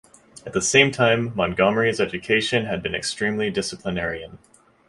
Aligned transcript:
At 0.47 0.53
the 0.53 0.63
same 0.63 0.89
time, 0.89 1.31
Montgomery's 1.35 1.99
education 1.99 2.65
had 2.65 2.81
been 2.81 2.95
extremely 2.95 3.51
disciplinarian. 3.51 4.39